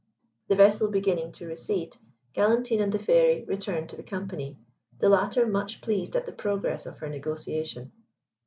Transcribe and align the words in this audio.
The 0.47 0.55
vessel 0.55 0.89
beginning 0.89 1.31
to 1.33 1.45
recede, 1.45 1.97
Galantine 2.33 2.81
and 2.81 2.91
the 2.91 2.97
Fairy 2.97 3.43
returned 3.43 3.89
to 3.89 3.95
the 3.95 4.01
company, 4.01 4.57
the 4.97 5.09
latter 5.09 5.45
much 5.45 5.79
pleased 5.79 6.15
at 6.15 6.25
the 6.25 6.31
progress 6.33 6.87
of 6.87 6.97
her 6.97 7.07
negotiation. 7.07 7.91